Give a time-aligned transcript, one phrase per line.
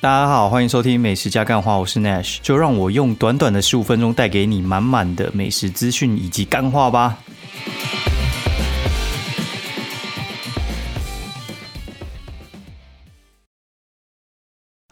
[0.00, 7.18] 大家好，欢迎收听《美食加干话》，我是 Nash，就让我用短短的十五分钟带给你满满的美食资讯以及干话吧。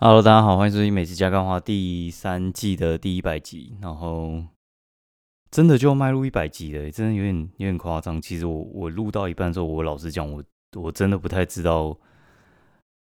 [0.01, 3.79] Hello，大家好，欢迎收听《美食加干话》第三季的第一百集。
[3.81, 4.43] 然后
[5.53, 8.21] 真的就迈入一百集了，真的有点有点夸张。
[8.21, 10.43] 其实我我录到一半之后，我老实讲，我
[10.75, 11.97] 我真的不太知道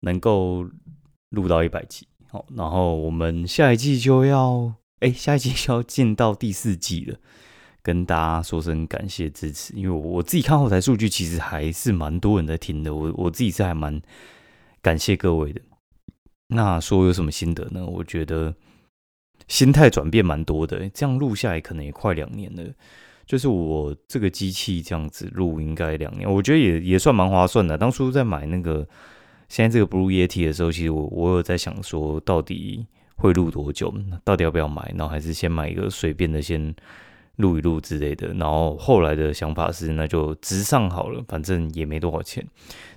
[0.00, 0.68] 能够。
[1.34, 7.16] 录到一百集，好，然后我们下一季就要， 哎，下一季就要进到第四季了，
[7.82, 14.00] 跟大家说声感谢支持，因为我我自己看后台数据，其实还是蛮多人在听的，我我自己是还蛮
[14.80, 15.60] 感谢各位的。
[16.48, 17.84] 那说有什么心得呢？
[17.84, 18.54] 我觉得
[19.48, 22.62] 心态转变蛮多的，这样录下来可能也快两年了，
[23.26, 27.76] 就是我这个机器这样子录应该两年，我觉得也也算蛮划算的。
[27.76, 28.86] 当初在买那个。
[29.54, 33.94] 现在这个 Blue Yeti 的时候，其实我我有在想说，到底会录多久？
[34.24, 34.92] 到底要不要买？
[34.96, 36.74] 然后还是先买一个随便的，先
[37.36, 38.34] 录一录之类的。
[38.34, 42.44] 然后后来的想法是，那就直上好了，反正也没多少钱。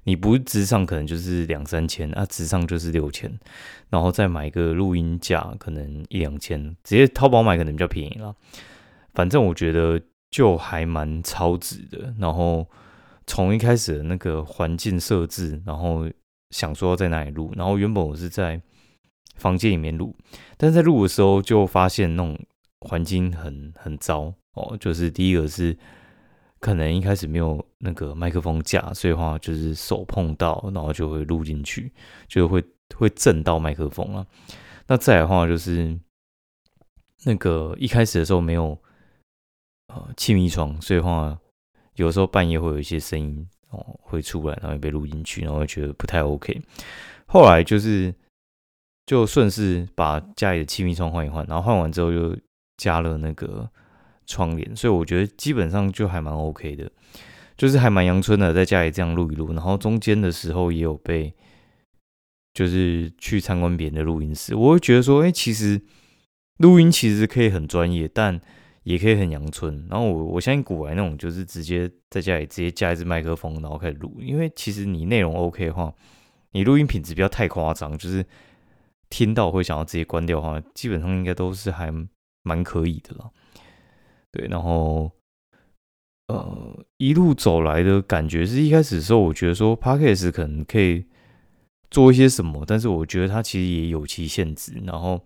[0.05, 3.31] 你不直上，可能就是两三千啊，直上就是六千。
[3.91, 8.35] 然后再买一个录音架，可能一两千，直接淘宝买可能比较便宜了。
[9.13, 12.15] 反正我觉得就还蛮超值的。
[12.17, 12.67] 然后
[13.27, 16.09] 从一开始的那个环境设置，然后
[16.51, 18.61] 想说在哪里录，然后原本我是在
[19.35, 20.15] 房间里面录，
[20.57, 22.39] 但在录的时候就发现那种
[22.81, 24.77] 环境很很糟哦。
[24.79, 25.77] 就是第一个是
[26.59, 31.91] 可能一开始没有那个麦克风架，所以话就是手碰到，然后就会录进去，
[32.27, 32.63] 就会
[32.95, 34.25] 会震到麦克风啊。
[34.87, 35.99] 那再的话就是
[37.25, 38.79] 那个一开始的时候没有
[39.87, 41.37] 呃气密窗，所以话
[41.95, 43.47] 有时候半夜会有一些声音。
[43.69, 46.61] 哦，会出来，然后被录进去，然后觉得不太 OK。
[47.25, 48.13] 后来就是
[49.05, 52.35] 就顺势把家里的气密窗换一换，然后换完之后又
[52.77, 53.69] 加了那个
[54.25, 56.89] 窗帘，所以我觉得基本上就还蛮 OK 的，
[57.57, 59.53] 就是还蛮阳春的，在家里这样录一录。
[59.53, 61.33] 然后中间的时候也有被
[62.53, 65.81] 就是去参观别人的录音室，我会觉得说，哎，其实
[66.57, 68.39] 录音其实可以很专业，但
[68.87, 74.15] 也可以很阳春，然后我我相信古玩那种就是直接在家里直接架一支麦克风，然后开始录。
[74.21, 75.93] 因为其实你内容 OK 的话，
[76.53, 78.25] 你录音品质不要太夸张，就是
[79.09, 81.93] 听到会想要直接关掉的话，基本上应该都是还
[82.43, 83.29] 蛮可以的了。
[84.31, 85.11] 对，然后
[86.29, 91.03] 呃一路走来的感觉是一开始的时候，我觉得说 p a c k a g e 可能可以
[91.91, 94.81] 做一些什么，但是我觉得它其实也有其限制。
[94.85, 95.21] 然后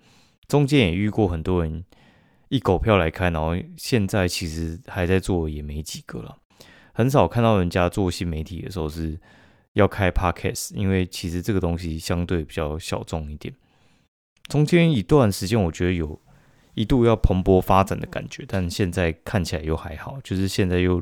[0.47, 1.85] 中间也遇过很多人。
[2.51, 6.37] 一狗票来开，然后现在其实还在做也没几个了，
[6.91, 9.17] 很少看到人家做新媒体的时候是
[9.71, 13.53] 要开 podcast，因为其实这个东西相对比较小众一点。
[14.49, 16.19] 中间一段时间，我觉得有
[16.73, 21.01] 一度要蓬勃发展的感觉，但现在看起来又还好，就是现在又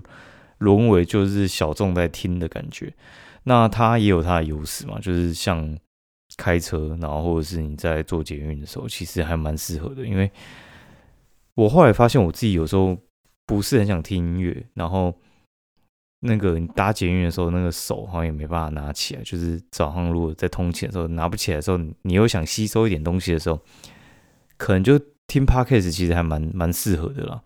[0.60, 2.94] 沦为就是小众在听的感觉。
[3.46, 5.76] 那它也有它的优势嘛，就是像
[6.38, 10.32] 开车，然后或者是你在做捷运的时候，其实还蛮适合的，因为。
[11.60, 12.98] 我后来发现，我自己有时候
[13.46, 15.14] 不是很想听音乐，然后
[16.22, 19.22] 那个你搭捷运的时候，那个手好像也没办法拿起来。
[19.24, 23.60] 就是早上如果在通勤的时候拿不起来的时候，你又想吸收一点东西的时候，
[24.56, 27.42] 可能就听 podcast 其实还蛮蛮适合的啦。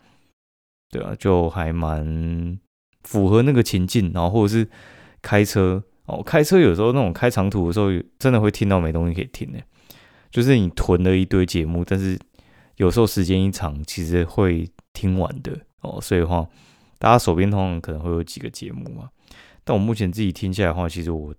[0.91, 2.59] 对啊，就还蛮
[3.03, 4.11] 符合那个情境。
[4.13, 4.69] 然后或者是
[5.23, 9.57] 开车哦，开车有时候那种开长途的时候，真的会听到没东西可以听呢。
[10.29, 12.19] 就是你囤了一堆节目，但是。
[12.77, 15.99] 有时候时间一长，其实会听完的哦。
[16.01, 16.47] 所以的话，
[16.97, 19.09] 大家手边通常可能会有几个节目嘛。
[19.63, 21.33] 但我目前自己听下来的话，其实我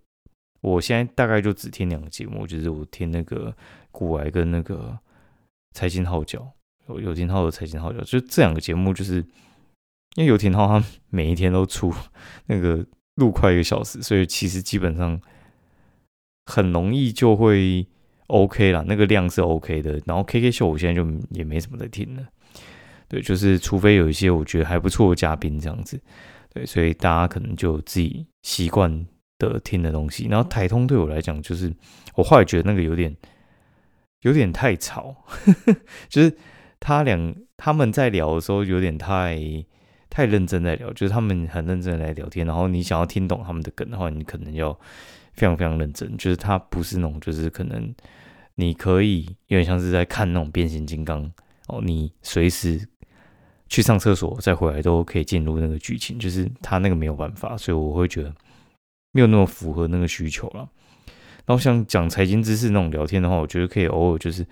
[0.61, 3.55] 我现在大概就只听两个节目，就是我听那个
[3.91, 4.97] 古玩跟那个
[5.73, 6.53] 财经号角，
[6.89, 9.17] 有有听号的财经号角，就这两个节目，就是
[10.15, 11.93] 因为有听号他每一天都出
[12.47, 12.87] 那个
[13.17, 15.21] 录快一个小时，所以其实基本上
[16.47, 17.87] 很容易就会。
[18.29, 20.01] OK 啦，那个量是 OK 的。
[20.07, 22.23] 然后 KK 秀我现在就也没什么在听了，
[23.07, 26.01] 对，就是除非有一些我觉得还不错的嘉宾这样子，
[26.53, 29.07] 对，所以大家可能就自己习惯
[29.39, 30.27] 的听的东西。
[30.29, 31.71] 然后台通对我来讲，就是
[32.15, 33.15] 我后来觉得那个有点
[34.23, 35.15] 有点太吵，
[36.09, 36.35] 就是
[36.81, 39.39] 他俩他们在聊的时候有点太
[40.09, 42.47] 太认真在聊，就是他们很认真来聊天。
[42.47, 44.79] 然后你想要听懂他们的梗的话，你可能要。
[45.35, 47.95] 非常非常认真，就是他不是那种，就是可能
[48.55, 51.31] 你可以有点像是在看那种变形金刚
[51.69, 52.89] 哦，你随时
[53.69, 58.33] 去上厕所再回来都可以进入那个剧情，就是他那个没有办法，所以我会觉得
[59.13, 60.69] 没有那么符合那个需求了。
[61.47, 64.47] 然后像讲财经知识那种聊天的话，我觉得可以偶尔就是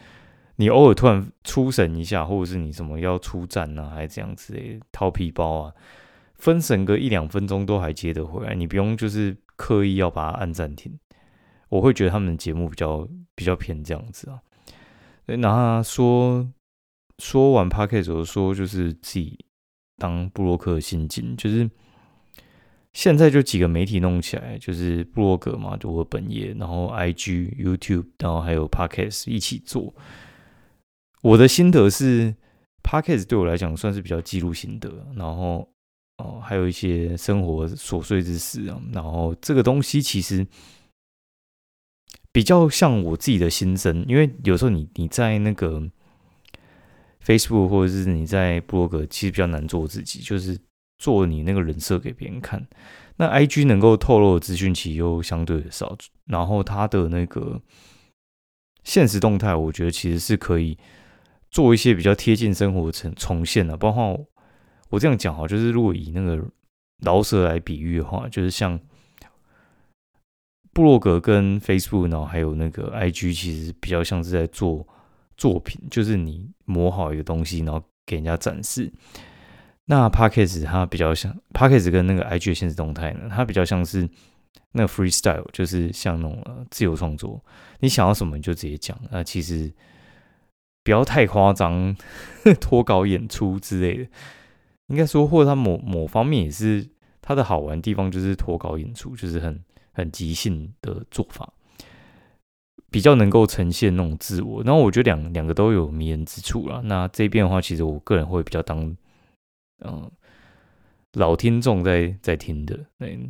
[0.57, 5.73] 你偶尔突然出神一下，或者是你什么要出战啊，还是这样子类掏皮包啊，
[6.35, 10.99] 分神个一两分钟都还接得回来，你不用就是刻意要把它按暂停。
[11.69, 14.43] 我会觉得他们的节目比较比较偏这样子啊。
[15.27, 16.53] 然后说
[17.19, 19.39] 说完 p a r k e t 我说就是自己
[19.97, 21.71] 当布洛克的心境，就是
[22.93, 29.95] 现在就几个媒体弄起来，就是布洛格嘛，就我本业，然后 IG、YouTube，然后还有 p a r k e t 一起做。
[31.23, 32.35] 我的心得是
[32.83, 35.72] p a r k e t 对我来讲算是比较记录心得，然后
[36.23, 40.47] 哦还有一些生活琐碎之事啊，然后这个东西其实。
[42.35, 45.83] 比较像我自己的心声，因为有时候你你在那个
[47.23, 50.59] Facebook 或者是你在博客，其实比较难做自己，就是
[50.97, 52.67] 做你那个人设给别人看。
[53.17, 57.61] 那 IG 能够透露的资讯其实又相对的少，然后它的那个
[58.83, 60.79] 现实动态，我觉得其实是可以
[61.51, 63.77] 做一些比较贴近生活重重现的。
[63.77, 64.19] 包括
[64.93, 66.41] 我这样讲哈，就是如果以那个
[67.05, 68.79] 饶舌来比喻的话，就是像。
[70.75, 74.89] 布洛格跟 Facebook，然后还有那个 IG，其实比较像是在做
[75.37, 78.91] 作品，就是你磨好一个东西，然后给人家展示。
[79.85, 81.93] 那 p a c k a g e 它比较像 p a c k a g e
[81.93, 84.09] 跟那个 IG 的现实动态呢，它比较像是
[84.73, 87.45] 那个 Freestyle，就是像那种自由创作，
[87.81, 88.99] 你想要什么你就直接讲。
[89.11, 89.71] 那其实
[90.83, 91.95] 不要太夸张，
[92.59, 94.11] 脱稿演出之类的。
[94.93, 96.89] 应该说，或者他某某方面也是
[97.21, 99.61] 他的好玩地方，就是脱稿演出，就是很。
[99.95, 101.53] 很即兴的做法，
[102.91, 104.63] 比较能够呈现那种自我。
[104.63, 106.81] 然后我觉得两两个都有迷人之处啦。
[106.87, 108.97] 那这边的话，其实我个人会比较当
[109.85, 110.11] 嗯
[111.13, 112.81] 老听众在在听的。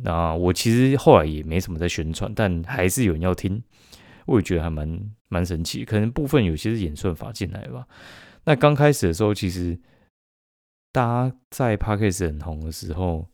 [0.03, 3.61] 那我其实后来也没什么在宣传，但还是有人要听，
[4.25, 5.83] 我也觉得还蛮蛮神奇。
[5.83, 7.85] 可能部分有些是演算法进来吧。
[8.45, 9.77] 那刚开始的时候，其实
[10.93, 13.27] 大家在 p a c k a g e 很红的时候。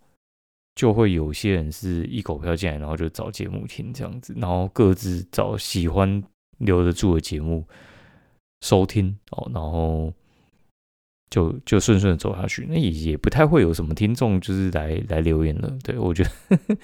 [0.75, 6.23] 就会有些人是一口票进来，然后就找节目听这样子，然后各自找喜欢
[6.59, 7.67] 留得住的节目
[8.61, 10.13] 收听哦，然后
[11.29, 12.65] 就就顺顺走下去。
[12.69, 15.77] 那也也不太会有什么听众就是来来留言了。
[15.83, 16.57] 对我觉得，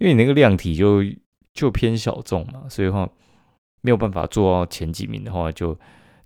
[0.00, 1.02] 因为你那个量体就
[1.52, 3.06] 就偏小众嘛，所以话
[3.82, 5.78] 没有办法做到前几名的话，就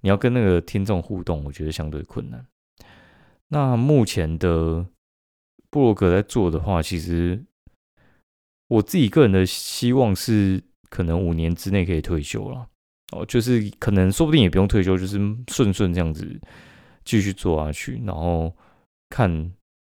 [0.03, 2.47] 你要跟那个听众互动，我觉得相对困难。
[3.51, 4.87] 那目前的。
[5.73, 7.41] 布洛格在做的话，其实
[8.67, 12.69] 我自己个人的希望是，可能五年之内可以退休了。
[13.13, 15.17] 哦，就是可能说不定也不用退休，就是
[15.47, 16.41] 顺顺这样子
[17.05, 18.53] 继续做下去，然后
[19.11, 19.31] 看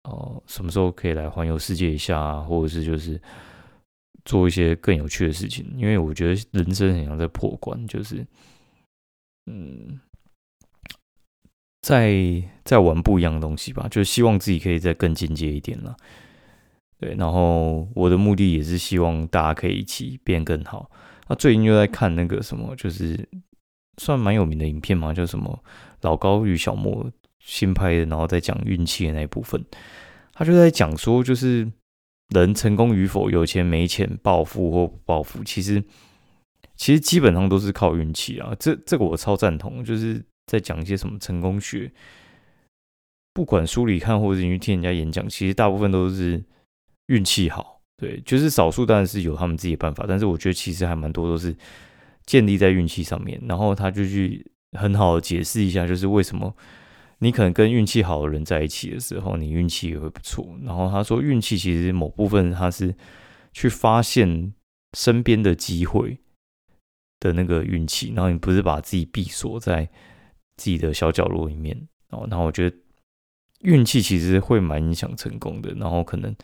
[0.03, 3.19] 哦什么时候可以来环游世界一下，或者是就是
[4.27, 5.67] 做一些更有趣的事情。
[5.75, 8.27] 因为我觉得人生很像在破关，就是
[9.47, 9.99] 嗯。
[11.81, 15.97] 在在玩不一样的东西吧，就希望自己可以再更进阶一点了。
[16.99, 20.91] 对，然后我的目的也是希望大家可以一起变更好。
[21.29, 23.29] 那最近又在看那个什么，就是
[23.99, 25.63] 算蛮有名的影片嘛，叫什么
[26.01, 27.09] 老高与小莫
[27.39, 29.65] 新拍的，然后在讲运气的那一部分。
[30.33, 31.71] 他就在讲说，就是
[32.35, 35.83] 人成功与否、有钱没钱、暴富或不暴富，其实
[36.75, 38.53] 其实基本上都是靠运气啊。
[38.59, 40.25] 这这个我超赞同，就是。
[40.49, 41.93] 在讲一些什么成功学，
[43.35, 46.43] 不管书里看或者你去听人家演讲，其实大部分都是
[47.07, 51.55] 运气好，对，就是少数当然是有他们自己的办法，但是我觉得其实还蛮多都是
[52.25, 53.39] 建立在运气上面。
[53.47, 56.57] 然后他就去很好的解释一下，就是为什么
[57.19, 60.59] 你可能跟运气好的人在一起的时候，你运气也会不错。
[60.65, 62.95] 然后他说，运气其实某部分他是
[63.53, 64.53] 去发现
[64.97, 66.19] 身边的机会
[67.21, 69.89] 的那个运气，然后你不是把自己闭锁在。
[70.59, 72.77] 自己的小角落里面哦，然后我觉得
[73.61, 76.35] 运气其实会蛮影响成功的，然后可能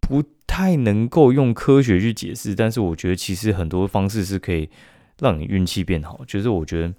[0.00, 4.70] 不太能够用科学去解释，但是我觉得其实很多方式是可以
[5.18, 6.24] 让你运气变好。
[6.24, 6.94] 就是我觉得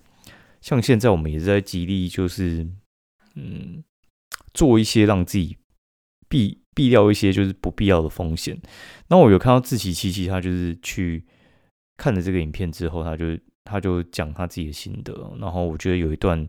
[0.61, 2.67] 像现在我们也是在极力，就是
[3.35, 3.83] 嗯，
[4.53, 5.57] 做一些让自己
[6.29, 8.61] 避避掉一些就是不必要的风险。
[9.07, 11.25] 那我有看到自奇七七，他就是去
[11.97, 13.37] 看了这个影片之后，他就。
[13.63, 16.47] 他就讲他自己的心得，然后我觉得有一段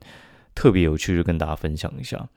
[0.54, 2.28] 特别有趣，就跟大家分享一下。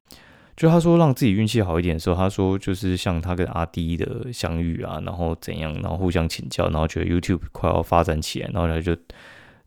[0.56, 8.96] 就他说让自己运气好一点的时候，他说就是像他跟阿迪的相遇啊，然后怎样，然后互相请教，然后觉得 YouTube 快要发展起来，然后他就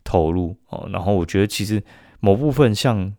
[0.03, 0.89] 投入哦。
[0.91, 1.83] 然后我觉得其实
[2.19, 3.13] 某部分像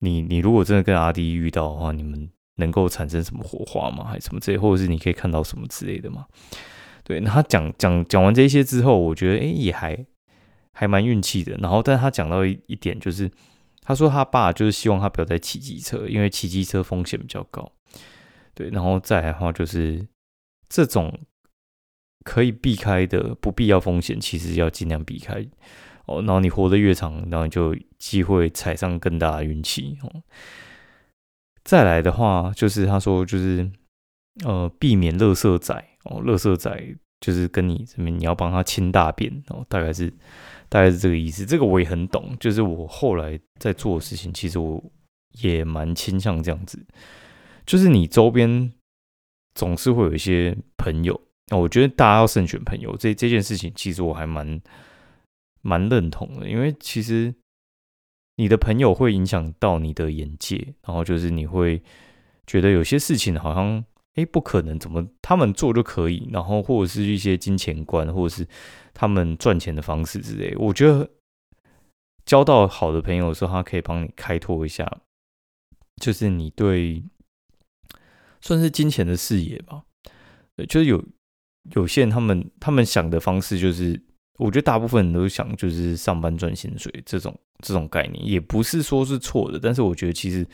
[0.00, 4.04] 你，你如果真的跟阿迪遇到的话，你们能够产生什么火花吗？
[4.04, 6.26] 还是什么之类，或者是你可以看到什么之类的吗？
[7.04, 10.04] 对，那他讲讲讲完这些之后，我觉得哎也还
[10.74, 11.56] 还蛮运气的。
[11.56, 13.30] 然后，但他讲到一一点，就是
[13.80, 17.72] 他说他爸就是希望他不要再骑机车，因为骑机车风险比较高。
[18.52, 20.06] 对，然后再来的话就是
[20.68, 21.18] 这种
[22.24, 25.46] 可以避开的不必要风险，其实要尽量避开
[26.06, 26.20] 哦。
[26.22, 30.22] 然后你活得越长，然后就机会踩上更大的运气哦。
[31.64, 33.70] 再来的话，就是他说就是
[34.44, 40.12] 呃避免垃圾仔哦，垃圾仔就是跟你什么你要帮他清大便哦，大概是
[40.74, 41.46] 大概是这个意思。
[41.46, 44.82] 这个我也很懂，就是我后来在做的事情，其实我
[45.40, 46.84] 也蛮倾向这样子。
[47.64, 48.72] 就是你周边
[49.54, 52.96] 总是会有一些朋友，那我觉得大家要慎选朋友。
[52.96, 54.60] 这这件事情其实我还蛮
[55.62, 57.32] 蛮认同的，因为其实
[58.34, 61.80] 你的朋友会影响到你的眼界，然后就是你会
[62.48, 68.46] 觉得有些事情好像哎不可能，怎么他们做就可以，然后或者是一些金钱观，或者是
[68.92, 70.54] 他们赚钱的方式之类。
[70.56, 71.10] 我觉得
[72.24, 75.00] 交到好的朋友的时候，他可以帮你开拓一下，
[76.00, 77.02] 就是你对。
[78.46, 79.84] 算是金钱的视野吧，
[80.68, 81.02] 就是有
[81.74, 83.98] 有些人他们他们想的方式，就是
[84.36, 90.46] 我觉得大部分人都想就是上班赚薪水这种这种概念，也不是说是错的，但是我觉得其实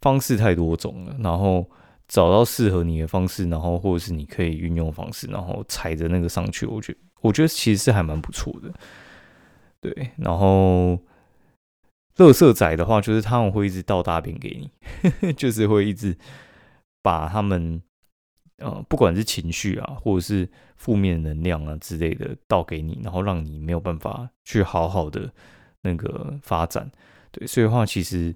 [0.00, 1.68] 方式太多种了，然后
[2.08, 8.72] 找到适合你的方式，然后或者是你可以运用方式，然后踩着那个上去，我觉得我觉得其实是还蛮不错的，
[9.80, 10.98] 对，然后
[12.16, 16.16] 乐色仔的话，就是他们会一直倒大便给你， 就是会一直。
[17.00, 17.80] 把他们，
[18.56, 20.46] 呃，不管是情绪啊，或者是
[20.76, 25.32] 负面能量啊之类的倒给你，然后让你没有办法去好好的
[25.82, 26.90] 那个发展。
[27.30, 28.34] 对，所以的话，其实，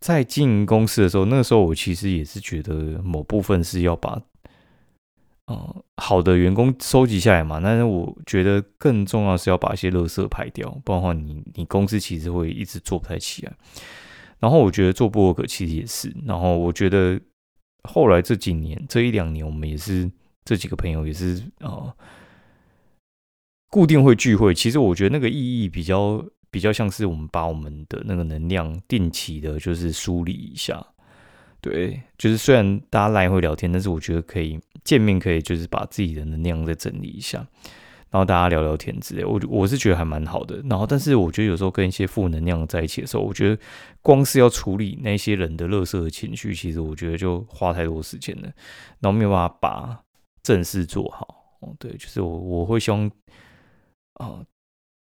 [0.00, 4.20] 在经营公司的时候，那时候我其实也是觉得某部分是要把，
[5.46, 7.60] 呃，好的员工收集下来嘛。
[7.60, 13.52] 但是我觉得更重要是要把一些垃圾排掉，不然的话，你你公司其实会一直做不太起来。
[14.38, 17.20] 然后我觉得做博客其实也是，然后我觉得。
[17.84, 20.10] 后来这几年，这一两年，我们也是
[20.44, 21.94] 这几个朋友也是啊，
[23.70, 24.52] 固定会聚会。
[24.52, 30.84] 其实我觉得那个意义比较比较像是我们把我们的那个能量定期的，就是梳理一下。
[31.60, 37.46] 对，就是虽然大家来回聊天，但是我觉得可以见面，可以就是把自己的能量再整理一下。
[38.10, 40.62] 然后大家聊聊天之类，我我是觉得还蛮好的。
[40.70, 43.58] 然后，但是我觉得有时候跟一些负能量在一起的时候，我觉得
[44.00, 48.44] 光是要处理那些人的乐色的情绪，其实我觉得就花太多时间了，
[49.00, 50.00] 然后没有办法把
[50.42, 51.58] 正事做好。
[51.60, 53.10] 哦，对，就是我我会希望
[54.14, 54.40] 啊，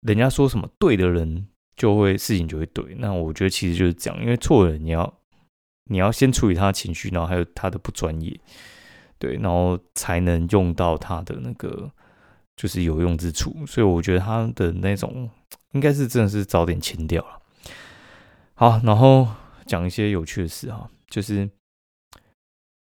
[0.01, 2.95] 人家说什么对的人就会事情就会对。
[2.99, 5.19] 那我觉得其实就是这样，因为错的人你要
[5.85, 8.39] 你要先处理他的情绪，然后还有他的不专业，
[9.17, 11.91] 对，然后才能用到他的那个。
[12.59, 15.29] 就是有用之处，所以我觉得他的那种
[15.73, 17.39] 应该是真的是早点清掉了。
[18.55, 19.27] 好，然后
[19.67, 21.47] 讲一些有趣的事哈，就是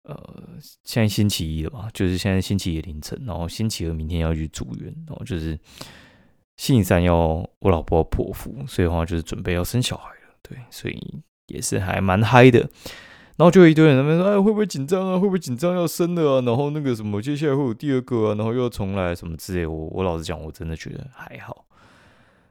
[0.02, 5.58] 呃，现在星期一了嘛，就是现在星期一凌晨，然后星期二明天要去住院，然后就是
[6.56, 7.16] 星期三要
[7.60, 12.60] 我老婆剖腹，所以的话就是准备要生小孩了，对，所以也是还蛮嗨的。
[13.38, 15.18] 然后就一堆人那边说：“哎，会不会紧张啊？
[15.18, 16.42] 会不会紧张要生了啊？
[16.42, 18.34] 然后那个什么，接下来会有第二个啊？
[18.34, 21.64] 然后又要重来什么之类。”我我老实讲，我真的觉得还好，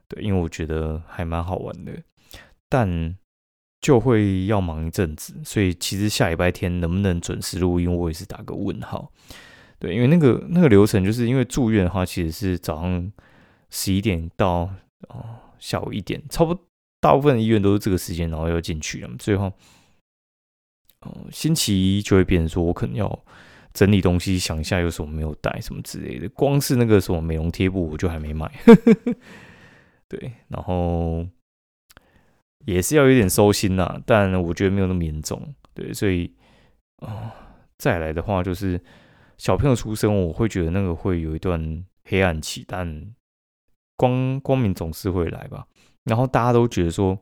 [0.07, 1.93] 对，因为我觉得还蛮好玩的，
[2.67, 3.15] 但
[3.79, 9.11] 就会要忙一阵子，所以其实下礼拜天能不能准时录音，我也是打个问号。
[9.77, 13.11] 对，因为那个那个流程，就是因为住院的话，其实是早上
[13.71, 14.69] 十一点到
[15.09, 16.63] 哦下午一点，差不多
[16.99, 19.51] 大部分医院都是这个时间，然后要进去了，最后。
[21.03, 23.25] 哦，星期一就会变成说，我可能要
[23.73, 26.29] 整理东西，想一下有什么没有带，什么之类的。
[26.29, 28.47] 光是那个什么美容贴布，我就还没买。
[30.07, 31.25] 对，然后
[32.67, 35.55] 也是要有点收心呐，但我觉得没有那么严重。
[35.73, 36.31] 对，所以
[36.97, 37.31] 哦，
[37.79, 38.79] 再来的话就是
[39.39, 43.11] 小朋友出生，我会觉得那个会有一段黑暗期，但
[44.01, 45.65] 光光明总是会来吧。
[46.05, 47.17] 然后大家都觉得说。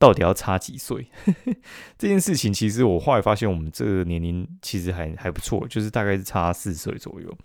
[0.00, 1.04] 到底要差几岁？
[1.98, 7.36] 这件事情其实我后来发现，我们这个年龄其实还还不错，就是大概是差四岁左右。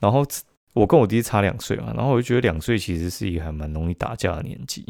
[0.00, 0.26] 然后
[0.72, 4.84] 我跟我弟差两岁嘛，然后我就觉得两岁其实是一个还蛮容易打架的年纪。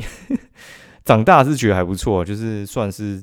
[1.04, 3.22] 长大是觉得还不错，就是算是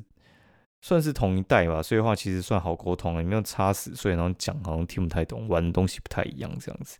[0.80, 6.98] 算是同一代吧，所以话其实算好沟通了，也没有差十岁，然后讲好像听不太懂，玩的东西不太一样这样子。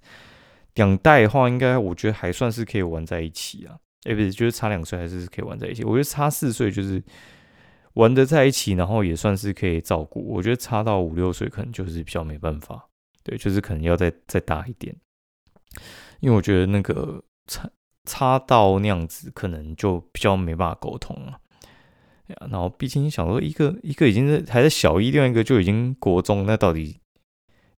[0.81, 3.77] 两代的话，应该我觉得还算是可以玩在一起啊。
[4.05, 5.85] 哎，不是，就是差两岁还是可以玩在一起。
[5.85, 7.03] 我觉得差四岁就是
[7.95, 10.27] 玩得在一起，然后也算是可以照顾。
[10.27, 12.89] 我觉得差到五六岁可能就是比较没办法，
[13.23, 14.97] 对，就是可能要再再大一点，
[16.21, 17.71] 因为我觉得那个差
[18.05, 21.39] 差到那样子，可能就比较没办法沟通了。
[22.49, 27.01] 然后毕竟想说，一个一个已经是还在小一，另外一个就已经国中，那到底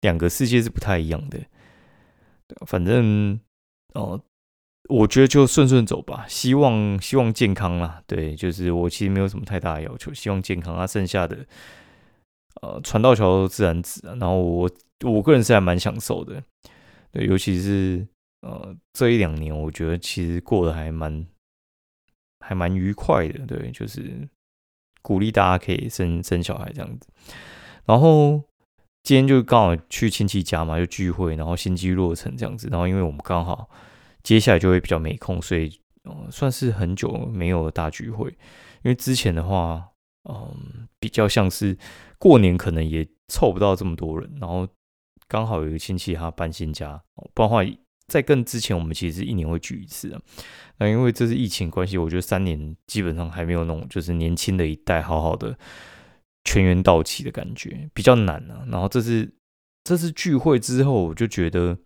[0.01, 1.39] 两个世界是不太一样的。
[2.65, 3.39] 反正
[3.93, 4.22] 哦，
[4.89, 8.01] 我觉得就顺顺走吧，希望希望健康啦。
[8.08, 10.86] 对，就是我其实没有什么太大的要求，希望健康啊。
[10.88, 11.46] 剩下的
[12.62, 14.15] 呃，船到桥自然直啊。
[14.20, 14.70] 然后我
[15.05, 16.43] 我个人是还蛮享受的，
[17.12, 18.08] 对，尤其是
[18.41, 21.25] 呃这一两年，我觉得其实过得还蛮
[22.39, 23.46] 还蛮愉快的。
[23.46, 24.27] 对，就是
[25.01, 27.08] 鼓励大家可以生生小孩这样子，
[27.86, 28.43] 然后。
[29.03, 32.67] 今天就刚好去亲戚家嘛，就聚会，然后心机落成这样子。
[32.72, 33.70] 然后因为我们刚好
[34.22, 35.81] 接下来就会比较没空，所以
[36.29, 38.29] 算是很久没有大聚会。
[38.84, 39.84] 因为之前的话，
[40.29, 41.75] 嗯，比较像是
[42.20, 44.31] 过年可能也凑不到这么多人。
[44.39, 44.67] 然后
[45.27, 47.01] 刚好有一个亲戚他搬新家，
[47.34, 47.63] 不然的话，
[48.08, 50.22] 在更之前我们其实一年会聚一次啊。
[50.77, 55.58] 那因为这是疫情关系，我觉得三年基本上还没有那种就是年轻的一代好好的。
[56.44, 58.66] 全员到齐的感觉比较难啊。
[58.68, 59.32] 然后这次
[59.84, 61.78] 这次聚会之后，我就觉得，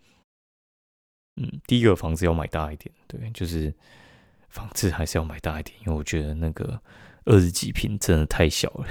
[1.35, 3.73] 嗯，第一个房子要买大一点，对，就是
[4.49, 6.81] 房子还是要买大一点，因为我觉得那个
[7.25, 8.87] 二十几平真的太小了。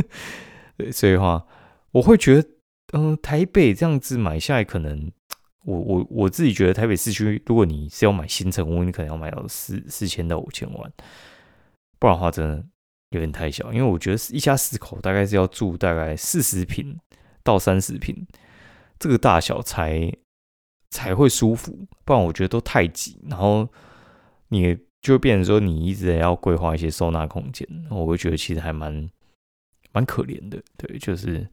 [0.76, 1.46] 对，所以话
[1.92, 2.48] 我会觉得，
[2.92, 5.10] 嗯，台北这样子买下来，可能
[5.64, 10.92] 我我我自己觉得台北市区，如果你是要买新城屋，你可能要买到四四千到五千万，
[11.98, 12.64] 不然的话，真的。
[13.10, 16.98] 有点太小，因为我觉得一家四口大概是要住大概四十平
[17.42, 18.26] 到三十平，
[18.98, 20.12] 这个大小才
[20.90, 23.68] 才会舒服，不然我觉得都太挤，然后
[24.48, 29.10] 你就变成说你一直要规划一些收纳空间，我会觉得其实还蛮
[29.92, 30.62] 蛮可怜的。
[30.76, 31.48] 对，就是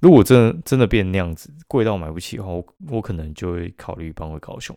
[0.00, 4.76] 如果真的真的变那样子，贵到买不起的话，我我可能就会考虑搬回高雄。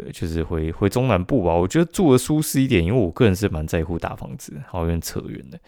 [0.00, 1.52] 对，就是回回中南部吧。
[1.54, 5.60] 我觉得住的舒适一点，因为我个人是蛮在乎大房子，好有点扯远的。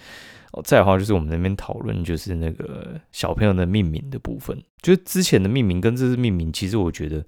[0.52, 7.24] 哦，再的话就是我们那边讨论，就是那个小朋友的命名的部分，就是之前的命名跟这次命名，其实我觉得，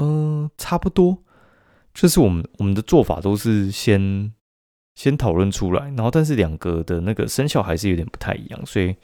[0.00, 1.18] 嗯，差不多。
[1.94, 4.32] 就是我们我们的做法都是先
[4.94, 8.94] 先讨论出来，然后但是两个的那个生效还是有点不太一样，所以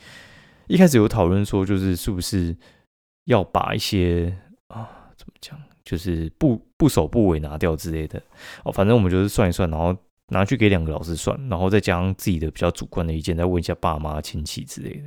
[0.69, 2.57] 一开始有讨论说，就是是不是
[3.25, 4.37] 要把一些
[4.69, 5.61] 啊，怎么讲？
[5.85, 8.23] 就是不不首不尾拿掉之类的
[8.63, 9.97] 哦，反正我们就是算一算，然后
[10.29, 15.05] 拿去给两个老师算，然后再加上自己的比较主观的意见，再问一下爸妈亲戚之类的。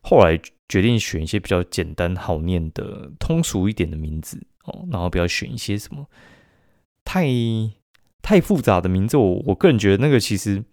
[0.00, 6.06] 后来决定选一些比较简单好念的、通俗一点的名字哦，然后不要选一些什么
[7.04, 7.28] 太
[8.22, 9.18] 太复杂的名字。
[9.18, 10.64] 我我个人觉得那个其实。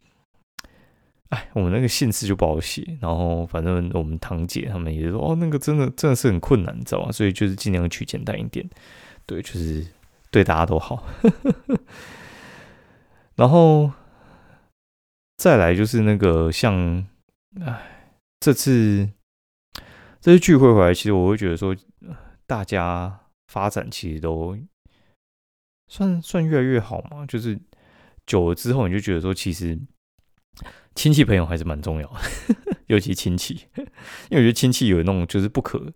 [1.29, 7.11] 哎，我们那个姓氏就不好写，然后反正我们堂姐他们也说，哦，那个真的真的是很困难，你知道吗？
[7.11, 8.67] 所以就是尽量取简单一点，
[9.29, 9.85] 对，就是
[10.31, 11.05] 对大家都好。
[13.37, 13.91] 然后
[15.37, 17.07] 再来就是那个像，
[17.61, 19.07] 哎，这次
[20.19, 21.75] 这次聚会回来，其实我会觉得说，
[22.47, 24.57] 大家发展其实都
[25.87, 27.59] 算算越来越好嘛，就是
[28.25, 29.79] 久了之后，你就觉得说，其实。
[30.95, 32.19] 亲戚朋友还是蛮重要的，
[32.87, 33.67] 尤其亲戚，
[34.29, 35.93] 因为我觉得亲戚有那种就是不可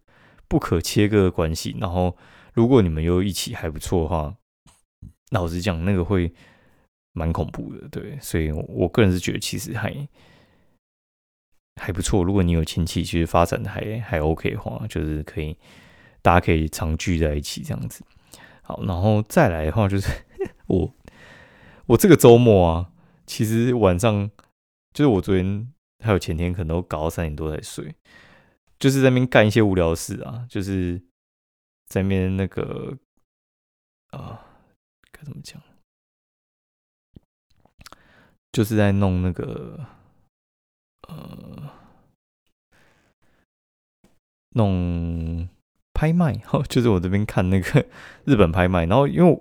[0.47, 1.75] 不可切割的关系。
[1.81, 2.15] 然后，
[2.53, 4.35] 如果你们又一起还不错的话，
[5.31, 6.33] 老实讲，那个会
[7.11, 7.87] 蛮恐怖的。
[7.89, 10.07] 对，所以我个人是觉得其实还
[11.81, 12.23] 还不错。
[12.23, 15.57] 如果你有亲戚，其实发展的还还 OK 的话，就是可以
[16.21, 18.03] 大家可以常聚在一起这样子。
[18.61, 20.07] 好，然后再来的话，就是
[20.67, 20.93] 我
[21.87, 22.91] 我这个周末啊，
[23.25, 24.31] 其实晚上。
[24.93, 27.95] 就是我昨天还有前天可能都搞到三点多才睡，
[28.77, 31.01] 就是在那边干一些无聊事啊，就是
[31.93, 32.97] 在面那个
[34.09, 34.43] 啊
[35.11, 35.61] 该怎么讲，
[38.51, 39.79] 就是在弄那个
[41.07, 41.69] 呃
[44.55, 45.47] 弄
[45.93, 46.33] 拍卖，
[46.67, 47.85] 就是我这边看那个
[48.25, 49.31] 日本拍卖，然后因为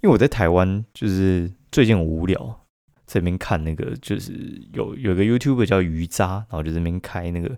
[0.00, 2.66] 因为我在台湾，就是最近无聊。
[3.06, 4.32] 这边看那个就是
[4.74, 7.56] 有有个 YouTube 叫鱼渣，然后就这边开那个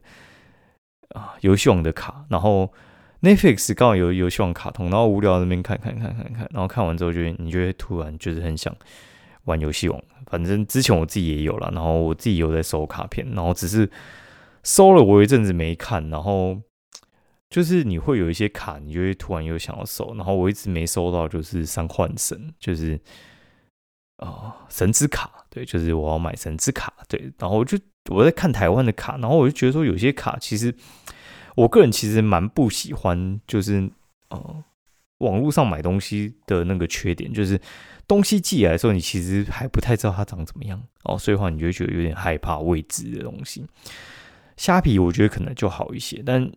[1.08, 2.70] 啊游戏王的卡，然后
[3.22, 8.74] Netflix 刚好有游戏王卡通，然后无聊那边看看看看看，然后看完之后就你就会突然就是很想
[9.44, 10.02] 玩游戏王。
[10.26, 13.90] 反正之前我自己也有了，然后我自己有在收卡片，然后只是
[14.62, 16.58] 收了我一阵子没看，然后
[17.48, 23.00] 就是你会有一些卡，你就会突然又想要收，然后我一直没收到，就是三幻神，就是。
[24.22, 27.78] 哦，神之卡，对，就是我要买神之卡，对，然后我就
[28.10, 30.74] 我在看台湾的卡，然后我就觉得说有些卡其实
[31.56, 33.90] 我个人其实蛮不喜欢，就是
[34.28, 34.64] 呃，
[35.18, 37.60] 网络上买东西的那个缺点，就是
[38.06, 43.66] 东西寄来的时候，你其实还不太知道它长怎么样哦，所以话你就会觉得有点害怕未知的东西。
[44.56, 46.50] 虾皮我觉得可能就好一些，但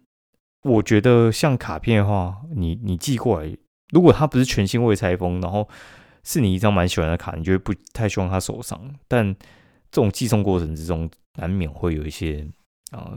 [0.63, 3.57] 我觉得像卡片的话，你你寄过来，
[3.91, 5.67] 如果它不是全新未拆封，然后
[6.23, 8.79] 是你一张蛮喜欢的卡，你就会不太希望它受伤。
[9.07, 9.33] 但
[9.91, 12.47] 这种寄送过程之中，难免会有一些
[12.91, 13.11] 啊，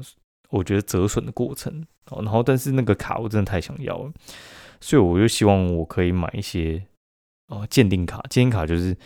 [0.50, 1.84] 我觉得折损的过程。
[2.08, 4.12] 然后，但是那个卡我真的太想要了，
[4.80, 6.80] 所以我就希望我可以买一些
[7.48, 8.22] 哦鉴定卡。
[8.30, 8.96] 鉴定卡就是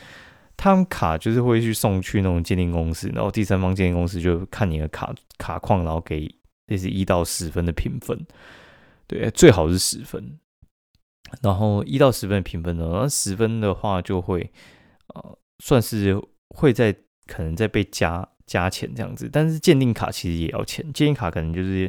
[0.54, 6.30] 他们卡就是会去送去那种鉴定公司，然后第三方鉴定公司就看你的卡卡框，然后给
[6.66, 8.26] 类似一到十分的评分。
[9.06, 10.38] 对，最好是十分。
[11.40, 14.52] 然后一到十分的评分呢，那十分的话就会
[15.14, 16.20] 呃算是
[16.54, 16.94] 会在
[17.26, 18.28] 可能在被加。
[18.50, 21.88] 加钱这样子，但是鉴定卡其实也要钱，鉴定卡可能就是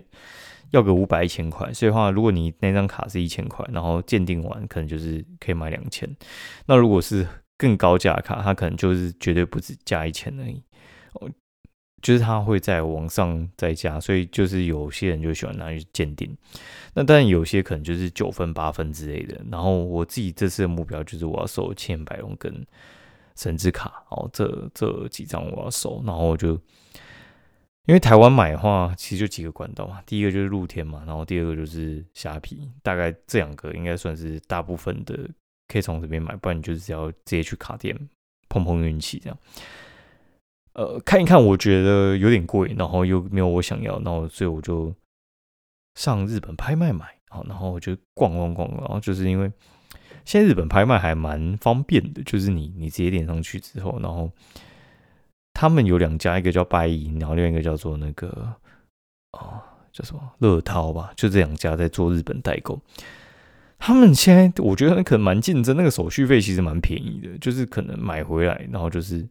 [0.69, 6.07] 要个五百一千块，所以的话如果你那张卡是一千块，然后鉴定完可能就是可以买两千，
[6.67, 10.61] 那如果是更高价卡，它可能就是绝对不止加一千而已，
[11.13, 11.27] 哦，
[12.03, 16.37] 就是它会在网上再加，所以就是有些人就喜欢拿去鉴定，
[16.93, 22.63] 那但有些可能就是九分八分之类的，然后我自己这次的目标就是我要收千百龙跟。
[23.35, 26.53] 神之卡哦，这这几张我要收，然后我就
[27.85, 35.29] 因为台湾买的话，其实就几个管道嘛，第一个就是露天嘛，然后第二个就是虾皮，大概这两个应该算是大部分的
[35.67, 37.97] 可以从这边买，不然你就是要直接去卡店
[38.49, 39.37] 碰碰运气这样。
[40.73, 44.93] 呃，看一看，我觉得有点贵，然后又没有我想要，然后所以我就
[45.95, 49.51] 上日本拍卖买，好，然后我就逛逛逛，然后就是因为。
[50.23, 54.31] 现在日本拍卖还蛮方便的，就是你你直接点上去之后，然后
[55.53, 58.53] 他们有两家，一个叫拜银，然后另外一个叫做那个
[59.31, 62.79] 哦叫什么乐涛吧，就这两家在做日本代购。
[63.77, 69.27] 他们现在我觉得可能蛮竞争，那个手续费其实蛮便宜的，就是可能买回来然后就是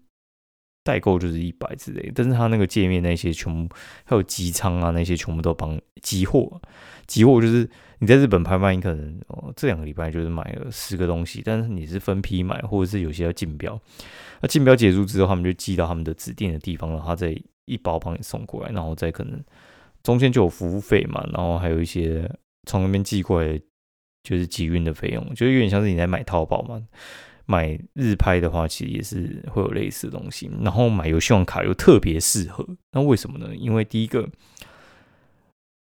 [0.82, 3.74] 代购就是一百之类，但是他那个界面那些全部
[4.04, 6.60] 还有机仓啊那些全部都帮集货，
[7.06, 7.70] 集货就是。
[8.02, 13.78] 你在日本拍卖，你可能哦这两个礼拜就是买了十个东西，但是你是分批买，或者是有些要竞标。
[14.40, 19.38] 那竞标结束之后，他们就寄到他们的指定的地方，然后再一包帮你送过来，然后再可能
[20.02, 22.26] 中间就有服务费嘛，然后还有一些
[22.66, 23.60] 从那边寄过来
[24.22, 26.82] 就是集运的费用，就有点像是你在买淘宝嘛。
[27.44, 30.50] 买日拍的话，其实也是会有类似的东西。
[30.62, 33.54] 然后买游戏王卡又特别适合，那为什么呢？
[33.54, 34.26] 因为第一个。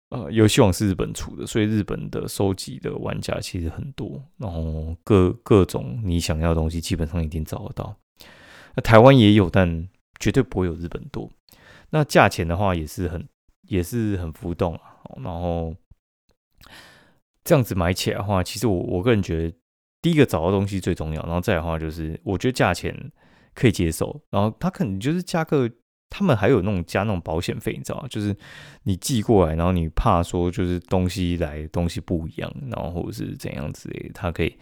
[0.10, 7.96] 呃，游戏王是日本出的，所以日本的收集的玩家其实很多，然后各各种你想要的东西基本上一定找得到。
[8.76, 9.88] 那台湾也有，但
[10.20, 11.30] 绝对不会有日本多。
[11.92, 13.28] 那价钱的话也是很
[13.68, 14.82] 也是很浮动啊。
[15.18, 15.76] 然后
[17.44, 19.58] 这样子买起来的话，其实我我个人觉得，
[20.02, 23.12] 第一个找到东西最重要，然后再的话就是，我觉得价钱
[23.54, 25.70] 可以接受，然后它可能就是价格。
[26.10, 28.04] 他们还有那种加那种保险费，你知道？
[28.10, 28.36] 就是
[28.84, 34.56] 你寄过来，然后你怕说就是东西来东西不一样，然后或者是怎样之类的，他可以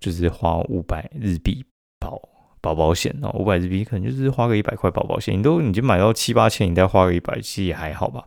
[0.00, 1.64] 就是花五百日币
[2.00, 2.20] 保
[2.60, 8.24] 保保险，然后五百日币可能就是花个一百块保保险，你都已经买到七八千，你再花个一百，其实也还好吧。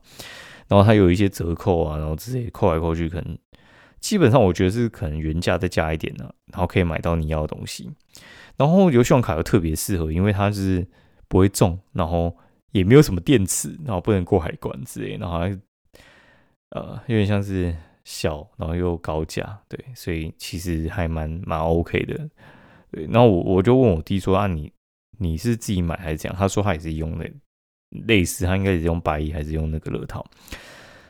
[0.69, 3.37] 然后它有一些折扣啊，然后直接扣来扣去，可能
[3.99, 7.91] 基本上我觉得是可能原价再加一点呢，然后可以买到你要的东西。
[8.55, 10.87] 然后游戏王卡又特别适合，因为它是
[11.27, 12.33] 不会中，然后。
[12.73, 15.39] 也没有什么电池，然后不能过海关之类，然后
[16.71, 22.29] 呃有点像是小，然后又高价，对，所以其实还蛮蛮 OK 的，
[22.91, 23.05] 对。
[23.05, 24.69] 然后我我就问我弟说啊，你
[25.19, 26.37] 你是自己买还是怎样？
[26.37, 27.31] 他说他也是用那
[28.05, 30.25] 类似，他应该是用白衣还是用那个乐套？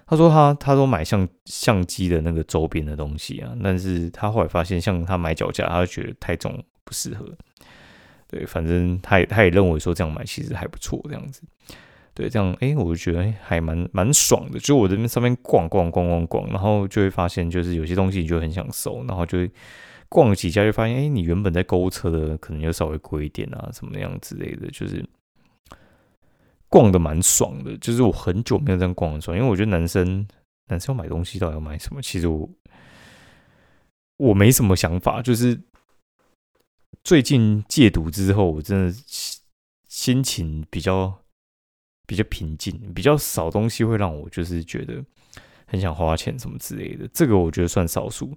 [0.05, 7.25] 他说他他说买相相机的那个周边的东西啊，但是他后来发现，像他买脚架，他就觉得太重不适合。
[8.33, 11.43] 对，反正他也他也认为说这样买其实还不错，这样子。
[12.15, 14.57] 对，这样哎，我就觉得还蛮蛮爽的。
[14.57, 19.51] 就我这边上面逛逛逛逛逛，然后就会发现，就是有些东西你就很想收，然后就会
[20.09, 25.05] 逛几家，就发现哎，你原本在购物车的可能就稍微贵一点啊，什么样之类的，就是
[26.69, 27.77] 逛的蛮爽的。
[27.77, 30.27] 就是我很久没有这样逛的爽，因为我觉得男生
[30.69, 32.49] 男生买东西到底要买什么，其实我
[34.17, 35.61] 我没什么想法，就是。
[37.03, 38.95] 最近戒毒之后，我真的
[39.89, 41.13] 心情比较
[42.07, 45.03] 比较平静，比较少东西会让我就是觉得
[45.67, 47.07] 很想花钱什么之类的。
[47.13, 48.35] 这个我觉得算少数，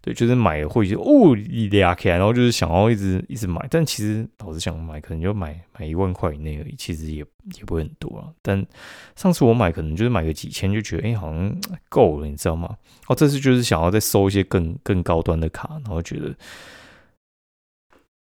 [0.00, 7.16] 对，就是买会就哦一俩开，然后就是想要一直一直买，但其实老是想买，可能就买买一万块以内而已，其实也
[7.56, 8.30] 也不会很多啊。
[8.42, 8.64] 但
[9.16, 12.76] 上次我买可能就是买个几千，就觉得哎好像够了，你知道吗？
[13.08, 16.32] 哦，这次就是想要再收一些更更高端的卡，然后觉得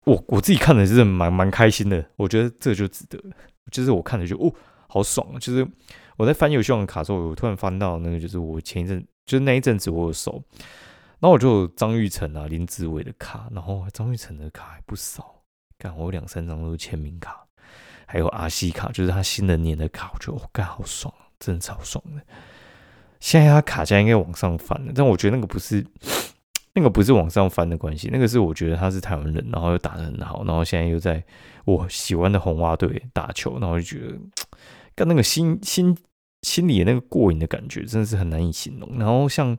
[0.04, 3.18] 我我自己看的是蛮蛮开心的，我觉得这就值得。
[3.70, 4.52] 就是我看着就哦
[4.88, 5.38] 好爽！
[5.38, 5.66] 就是
[6.16, 10.42] 我在翻游戏王卡的时候，我突然翻到那个，就是我前一阵就是那一阵子我有收。
[11.20, 15.36] 然后我就张玉成啊、林志伟的卡，然后张玉成的卡还不少，
[15.78, 17.46] 干我有两三张都是签名卡，
[18.06, 22.20] 还有阿西卡，就是他新的年的卡，我觉得我干好爽，真的超爽的。
[23.20, 25.86] 现在他卡价应该往上翻了，但我觉得那个不是
[26.74, 31.22] 那个不是往上翻的关系，那个是我觉得他是台湾人，然后又打得很好，然后现在又在
[31.64, 34.18] 我喜欢的红袜队打球，然后就觉得
[34.94, 35.96] 跟那个心心
[36.42, 38.98] 心里的那个过瘾的感觉，真的是很难以形容。
[38.98, 39.56] 然后像。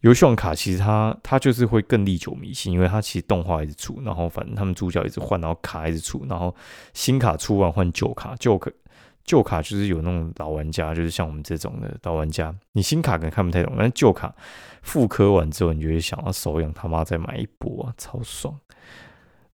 [0.00, 6.54] 游戏王卡其实它它就是会更历久弥新，因为它其实动画一直出，然后反正他们主角一直换，然后卡一直出，然后
[6.92, 8.70] 新卡出完换旧卡，旧卡
[9.24, 14.34] 旧卡就是有那种老玩家，就是像我们这种的老玩家，你新卡可能看不太懂，但旧卡
[14.82, 18.58] 复刻完之后，你就会想要手痒他妈再买一波啊，超爽！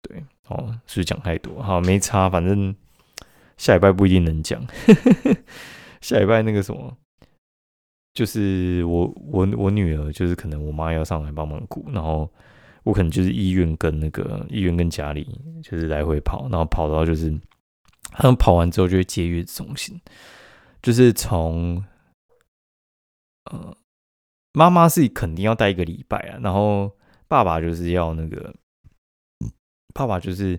[0.02, 1.60] 对，哦，是不是讲太多？
[1.62, 2.74] 好，没差，反正
[3.56, 4.64] 下礼拜不一定能讲，
[6.00, 6.96] 下礼拜那个什么。
[8.14, 12.26] 就是我我我女儿，就是可能我妈要上来帮忙顾，然后
[12.82, 17.30] 我可能就是医院跟那个医院跟家里就是来回跑，然后跑到就是
[18.16, 20.00] 他们跑完之后就会接月子中心，
[20.82, 21.84] 就是从
[23.50, 23.76] 呃
[24.52, 26.90] 妈妈是肯定要待一个礼拜啊，然后
[27.28, 28.54] 爸爸就是要那个
[29.94, 30.58] 爸爸就是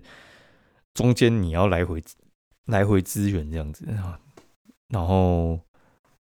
[0.94, 2.02] 中间你要来回
[2.66, 4.20] 来回支援这样子啊，
[4.88, 5.60] 然后。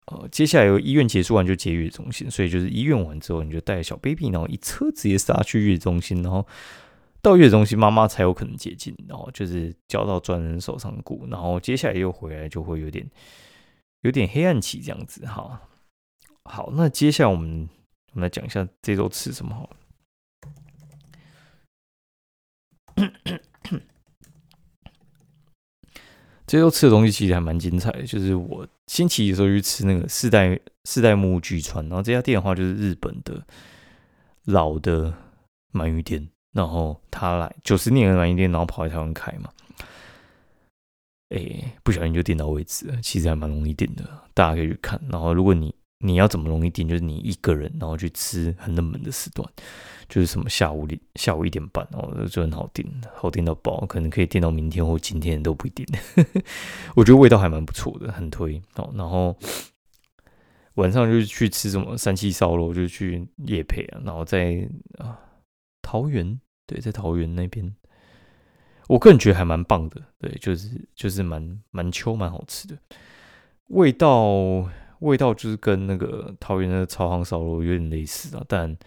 [0.07, 6.45] 呃，接下来由医院结束完就接月子中心，所以就是医院完之后，你就带小 baby，然后一车直接杀去月子中心，然后
[7.23, 13.09] 到月中心妈妈才有可能接近，然后就是交到专人手上顾，然后接下来又回来就会有点
[14.01, 15.63] 有点黑暗期这样子哈。
[16.45, 17.69] 好，那接下来我们
[18.13, 19.77] 我们来讲一下这周吃什么好了。
[26.45, 33.47] 这周吃的东西其实还蛮精彩的，就是我星期一的时候去吃那个四代四代目巨川，然后这家店的话就是日本的
[34.45, 35.15] 老的
[35.73, 39.51] 鳗鱼店，然后他来九十年的鳗鱼店，然后跑来台湾开嘛，
[41.31, 45.01] 哎，不小心就订到位置了，其实还蛮容易订的，大家可以去看。
[45.11, 49.49] 然后如果你你要怎么容易订，就是你一个人然后去吃很冷门的时段。
[50.09, 55.87] 就是什么下午里下午一点半哦，就很好订，好订到爆，可能可以订到明天或今天都不一定。
[56.95, 58.93] 我觉得味道还蛮不错的，很推哦。
[58.95, 59.35] 然后
[60.75, 64.03] 晚上就去吃什么三七烧肉，就去夜配啊。
[64.05, 65.19] 然后在啊
[65.83, 67.75] 桃园，对，在桃园那边，
[68.89, 70.01] 我个人觉得还蛮棒的。
[70.19, 72.79] 对，就是就是蛮蛮秋蛮好吃的，
[73.69, 74.25] 味道
[75.01, 78.79] 味道就是跟那个桃园的朝行烧肉有点类似啊，但。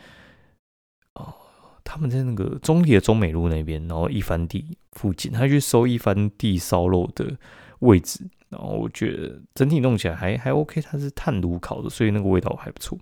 [1.13, 1.33] 哦，
[1.81, 7.37] 他们在那个中立的中美路那边，然后一番地附近，他去收一番地烧肉的
[7.79, 12.99] 位置，然后我觉得整体弄起来还还 OK，它是炭炉烤的，所以那个味道还不错。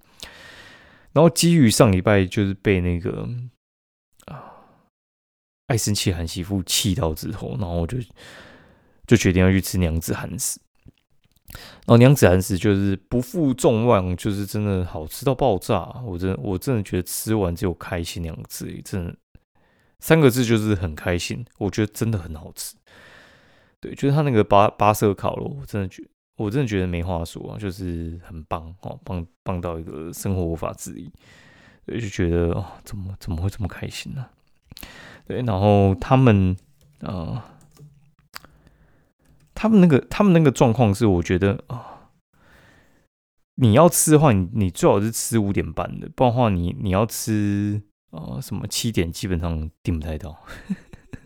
[1.12, 3.28] 然后基于上礼拜就是被那个
[5.68, 7.98] 爱生气韩媳妇气到之后，然后我就
[9.08, 10.60] 就决定要去吃娘子韩食。
[11.52, 16.02] 然后娘子韩食就是不负众望，就是真的好吃到爆炸。
[16.04, 19.16] 我真我真的觉得吃完只有开心两个字，真的
[20.00, 21.46] 三个字就是很开心。
[21.60, 22.76] 我觉得真的很好吃。
[23.80, 26.04] 对，就是他那个八八色烤肉，我真的觉
[26.38, 31.12] 我真的觉得没话说，就是很棒哦，棒棒到一个生活无法自已。
[31.86, 34.26] 对，就觉得哦，怎么怎么会这么开心呢？
[35.26, 36.56] 对，然后他们
[37.02, 37.50] 啊。
[39.56, 42.10] 他们那个，他们那个状况是，我觉得啊，
[43.56, 47.82] 你要吃的话，你你最好是吃五点半的，不然的话，你你要吃
[48.12, 50.44] 啊什么七点，基本上订不太到。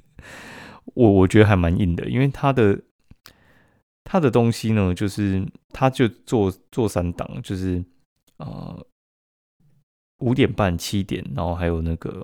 [0.94, 2.80] 我我觉得还蛮硬的，因为他的
[4.04, 7.84] 他的东西呢，就是他就做做三档，就是
[8.36, 8.78] 啊
[10.20, 12.24] 五点半、七点，然后还有那个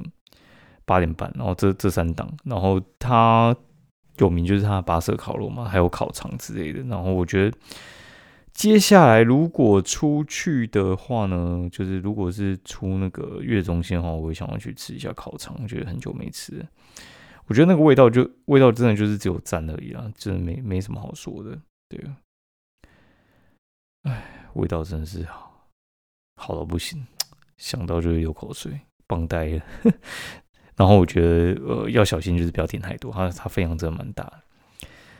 [0.85, 3.55] 八点半，然后这这三档，然后他。
[4.17, 6.83] 有名就是它的八色烤肉嘛，还有烤肠之类的。
[6.83, 7.57] 然后我觉得
[8.53, 16.63] 接下来如果出去的话呢，就是如果是出那个月中心的话，我会想要去吃一下烤肠，我觉得很久没吃。
[17.47, 21.59] 我觉得那个味道就味道真的就是只有赞而已啦，真的没没什么好说的。
[21.89, 21.99] 对，
[24.03, 25.67] 哎，味道真的是好
[26.35, 27.03] 好到不行，
[27.57, 28.79] 想到就流口水。
[29.05, 29.61] 棒呆了。
[30.75, 34.39] 然后我觉得呃要小心，就是不要点太多，它它分量真的蛮大的。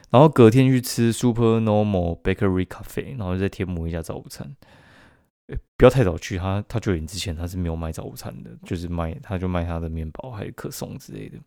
[0.10, 4.56] 然后隔天去吃 Super Normal Bakery Cafe，然后在天母一家早午餐。
[5.76, 11.38] 不要太早去，他他九点之前他是没有卖早午餐的，就是卖他就卖他的面包还有可颂之类的，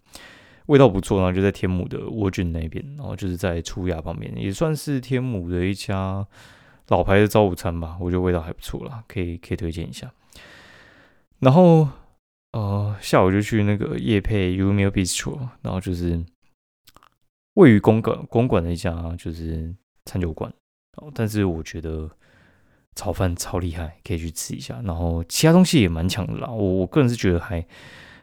[0.66, 1.18] 味道不错。
[1.18, 6.24] 然后就在天母的沃郡那边，然后就是在初雅旁边，也算是天母的一家
[6.88, 10.12] 老牌的早午餐吧，我觉得味道还不错啦，可以可以推荐一下。
[11.38, 11.88] 然后
[12.58, 16.24] 呃下午就去那个叶配 u m i Bistro，然后就是
[17.54, 20.52] 位于公馆公馆的一家就是餐酒馆，
[20.96, 22.10] 哦，但是我觉得。
[22.98, 24.80] 炒饭超厉害，可以去吃一下。
[24.82, 27.62] 然后其他东西也蛮强的啦，我我个人是觉得还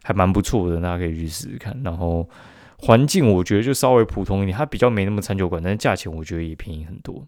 [0.02, 1.80] 还蛮不错的，大家可以去试试看。
[1.84, 2.28] 然后
[2.80, 7.24] 环境我觉得就稍微普通一点，它比较没那么餐酒馆，但是价钱我觉得也便宜很多。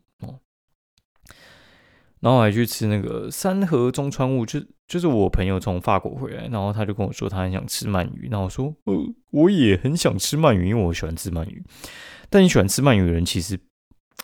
[2.25, 11.63] 然后还去吃那个三河中川物，就就是我朋友从法国回来，然后他就跟我说他很想吃鳗鱼，然后我说呃我也很想吃鳗鱼，因为我喜欢吃鳗鱼。
[12.31, 13.59] 但你喜欢吃鳗鱼的人其实。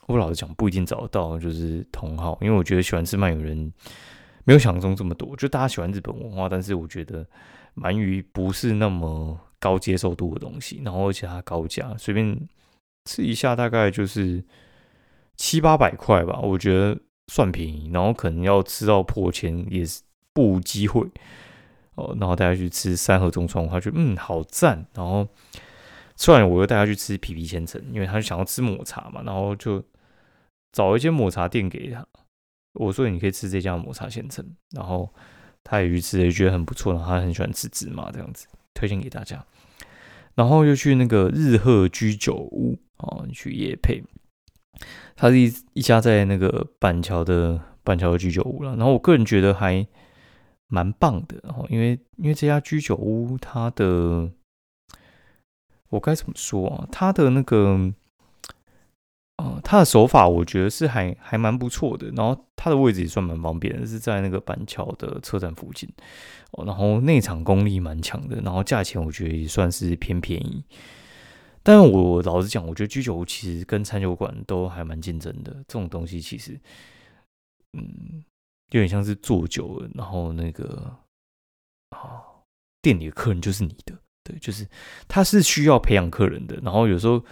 [0.07, 3.71] 我老实讲，不一定找得到，就是同好，因为我觉得喜欢吃鳗鱼人
[4.43, 5.35] 没有想象中这么多。
[5.37, 7.25] 就大家喜欢日本文化，但是我觉得
[7.75, 12.37] 鳗鱼不是那么高接受度的东西，然后而且它高价，随便
[13.05, 14.43] 吃一下大概就是
[15.37, 16.97] 七八百块吧，我觉得
[17.31, 17.89] 算便宜。
[17.93, 20.01] 然后可能要吃到破千也是
[20.33, 21.07] 不无机会
[21.95, 22.15] 哦。
[22.19, 25.27] 然后大家去吃三盒中川，他觉得嗯好赞，然后。
[26.17, 29.83] 吃完我又带他去吃皮皮千层，因为他想要吃抹茶嘛，然后就
[30.71, 32.05] 找一间抹茶店给他。
[32.73, 35.11] 我说你可以吃这家抹茶千层，然后
[35.63, 39.43] 他也去吃，也觉得很不错，然后他很喜欢吃芝麻这样子，推荐给大家。
[40.35, 44.03] 然后又去那个日鹤居酒屋哦，你去夜配，
[45.15, 48.75] 它是一一家在那个板桥的板桥的居酒屋了。
[48.75, 49.85] 然后我个人觉得还
[50.67, 54.31] 蛮棒的，然后因为因为这家居酒屋它的。
[55.89, 56.87] 我该怎么说啊？
[56.89, 57.91] 它的那个，
[59.35, 62.09] 呃，它的手法我觉得是还还蛮不错的。
[62.15, 65.89] 然后它的位置也算蛮方便的，是在那个板桥的车站附近。
[66.65, 70.63] 然后内场功力蛮强的，然后价钱我觉得也算是偏便宜。
[71.63, 75.53] 但我老实讲，我觉得居酒屋其实跟餐酒馆都还蛮竞争的。
[75.67, 76.59] 这种东西其实，
[77.73, 78.23] 嗯，
[78.71, 80.95] 有点像是做酒，然后那个
[81.89, 82.23] 啊，
[82.81, 83.95] 店里的客人就是你的。
[84.23, 84.67] 对，就是
[85.07, 87.23] 他是需要培养客人的，然后有时候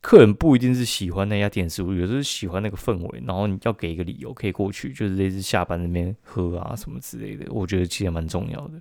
[0.00, 8.80] 客人不一定是喜欢那家店食物，有时候喜欢那个氛围，然后你要给一个理由可以过去，就是类似下班那边喝啊什么之类的，我觉得其实蛮重要的。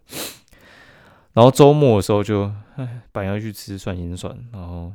[1.34, 4.94] 然后周末的时候就，哎，本来要去吃涮心涮，然后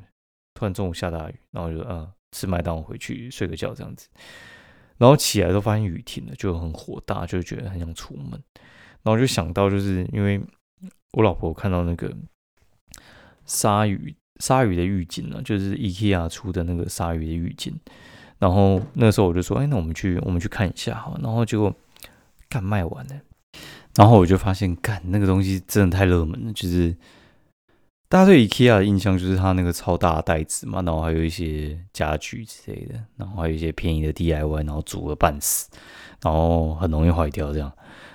[0.55, 4.09] 突然中午下大雨，然后就嗯吃麦当劳回去睡个觉这样子，
[4.96, 8.42] 然后起来都发现雨停了，就很火大，就觉得很想出门，
[9.03, 10.40] 然后就想到就是因为
[11.12, 12.14] 我老婆看到那个。
[13.51, 17.72] 鲨鱼鲨鱼的浴巾呢，就是 IKEA 出的那个鲨鱼的浴巾。
[18.38, 21.74] 然后那时候我就说：“哎，那我们去我们去看一下哈。”然后结果
[22.46, 23.14] 干卖完了。
[23.99, 26.53] 然后我就发现，干那个东西真的太热门了。
[26.53, 26.97] 就是
[28.09, 35.69] 大家对 IKEA 的印象就是它那个超大的袋子嘛，然后还有一些家具之类的，然后还有一些便宜的 DIY，然后煮了半死，
[36.23, 37.71] 然后很容易坏掉这样。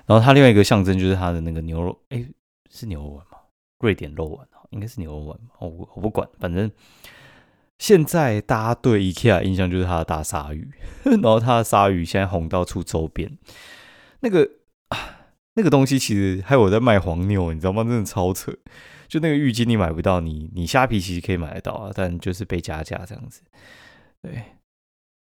[0.05, 2.25] 然后它另外一个象征就是它的那个牛肉，哎，
[2.71, 3.37] 是牛肉丸吗？
[3.79, 4.47] 瑞典肉丸。
[4.71, 6.71] 应该是牛肉丸吧，我我不管，反正
[7.77, 10.67] 现在大家对 IKEA 印象就是它的大鲨鱼，
[11.05, 13.37] 然后它的鲨鱼现在红到出周边，
[14.21, 14.49] 那个
[14.87, 14.97] 啊
[15.55, 17.83] 那个东西其实还有在卖黄牛，你知道吗？
[17.83, 18.51] 真的超扯，
[19.07, 23.41] 就那个浴巾你买不到，你你虾皮其实可以买得到啊，但就是被加价这样子，
[24.21, 24.43] 对，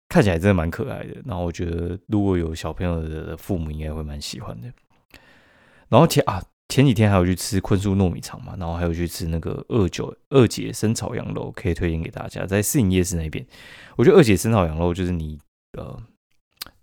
[0.08, 4.72] 看起来真的蛮可爱的，然后我觉得如果有小朋友的父母应该会蛮喜欢的，
[5.88, 6.42] 然后前啊。
[6.68, 13.44] 前几天还有去吃昆叔糯米肠嘛，然后还有去吃那个二九二姐生炒羊肉，可以推荐给大家，在市营夜市那边。
[13.96, 15.38] 我觉得二姐生炒羊肉就是你
[15.76, 16.02] 呃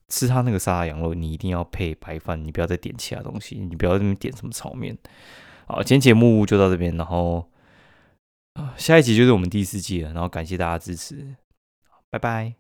[0.10, 4.98] 吃他那个沙拉羊肉，你一定要配白饭，你不要再点其他东西，你不要那边点什么炒面。
[5.68, 7.48] 好，今天节目就到这边，然后
[8.54, 11.36] 啊下一集就是我们第四季了，然后感谢大家支持，
[12.10, 12.59] 拜拜。